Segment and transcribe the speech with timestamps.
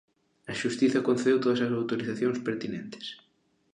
[0.51, 3.05] A xustiza concedeu todas as autorizacións pertinentes.